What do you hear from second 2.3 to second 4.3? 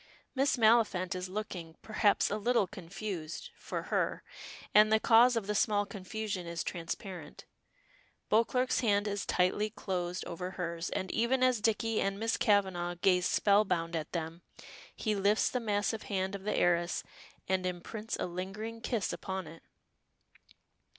a little confused for her